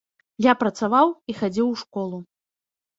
[0.45, 2.17] Я працаваў і хадзіў у школу.